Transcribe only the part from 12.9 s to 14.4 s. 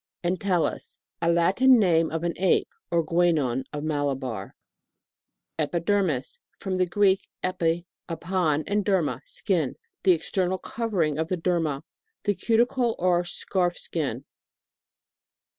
or scarf skin.